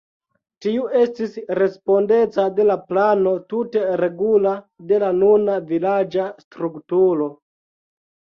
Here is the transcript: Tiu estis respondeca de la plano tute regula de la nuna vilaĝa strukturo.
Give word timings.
Tiu 0.65 0.85
estis 1.01 1.33
respondeca 1.59 2.45
de 2.59 2.65
la 2.69 2.77
plano 2.93 3.33
tute 3.55 3.83
regula 4.03 4.55
de 4.93 5.01
la 5.05 5.11
nuna 5.19 5.59
vilaĝa 5.69 6.27
strukturo. 6.47 7.31